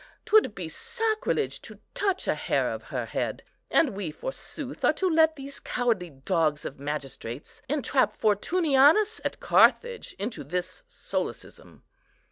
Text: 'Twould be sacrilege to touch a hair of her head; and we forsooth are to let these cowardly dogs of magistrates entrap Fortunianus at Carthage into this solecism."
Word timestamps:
'Twould 0.25 0.55
be 0.55 0.67
sacrilege 0.67 1.61
to 1.61 1.77
touch 1.93 2.27
a 2.27 2.33
hair 2.33 2.71
of 2.71 2.85
her 2.85 3.05
head; 3.05 3.43
and 3.69 3.91
we 3.91 4.09
forsooth 4.09 4.83
are 4.83 4.91
to 4.93 5.07
let 5.07 5.35
these 5.35 5.59
cowardly 5.59 6.09
dogs 6.09 6.65
of 6.65 6.79
magistrates 6.79 7.61
entrap 7.69 8.17
Fortunianus 8.17 9.21
at 9.23 9.39
Carthage 9.39 10.13
into 10.17 10.43
this 10.43 10.81
solecism." 10.87 11.83